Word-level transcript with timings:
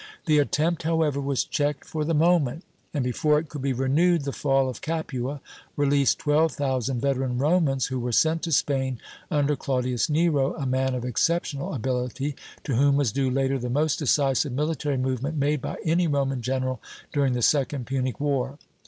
The 0.25 0.39
attempt, 0.39 0.81
however, 0.81 1.21
was 1.21 1.43
checked 1.43 1.85
for 1.85 2.03
the 2.03 2.15
moment; 2.15 2.63
and 2.91 3.03
before 3.03 3.37
it 3.37 3.49
could 3.49 3.61
be 3.61 3.71
renewed, 3.71 4.23
the 4.23 4.31
fall 4.31 4.67
of 4.67 4.81
Capua 4.81 5.41
released 5.77 6.17
twelve 6.17 6.53
thousand 6.53 7.01
veteran 7.01 7.37
Romans, 7.37 7.85
who 7.85 7.99
were 7.99 8.11
sent 8.11 8.41
to 8.41 8.51
Spain 8.51 8.99
under 9.29 9.55
Claudius 9.55 10.09
Nero, 10.09 10.55
a 10.55 10.65
man 10.65 10.95
of 10.95 11.05
exceptional 11.05 11.75
ability, 11.75 12.35
to 12.63 12.73
whom 12.75 12.95
was 12.97 13.11
due 13.11 13.29
later 13.29 13.59
the 13.59 13.69
most 13.69 13.99
decisive 13.99 14.53
military 14.53 14.97
movement 14.97 15.37
made 15.37 15.61
by 15.61 15.77
any 15.85 16.07
Roman 16.07 16.41
general 16.41 16.81
during 17.13 17.33
the 17.33 17.43
Second 17.43 17.85
Punic 17.85 18.19
War. 18.19 18.57